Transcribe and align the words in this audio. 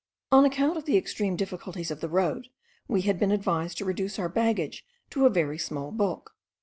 On 0.31 0.45
account 0.45 0.77
of 0.77 0.85
the 0.85 0.97
extreme 0.97 1.35
difficulties 1.35 1.91
of 1.91 2.01
the 2.01 2.09
road, 2.09 2.47
we 2.87 3.01
had 3.01 3.19
been 3.19 3.29
advised 3.31 3.77
to 3.77 3.85
reduce 3.85 4.17
our 4.17 4.29
baggage 4.29 4.83
to 5.11 5.27
a 5.27 5.29
very 5.29 5.59
small 5.59 5.91
bulk. 5.91 6.35